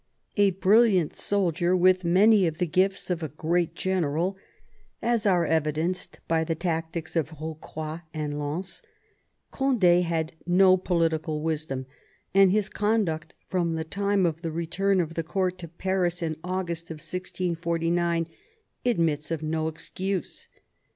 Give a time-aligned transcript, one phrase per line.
[0.35, 4.35] A brilliant soldier, with many of the gifts of a great general,
[4.99, 8.81] as ^re evidenced by the tactics of Eocroi and Lens,
[9.53, 11.85] Cond6 had no political wisdom,
[12.33, 16.35] and his conduct from the time of the return of the court to Paris in
[16.43, 18.25] August 1649
[18.83, 20.47] admits of no excuse.